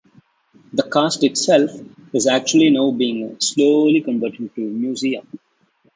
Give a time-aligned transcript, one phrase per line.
[0.73, 1.69] The castle itself
[2.11, 5.27] is actually now being slowly converted into a museum.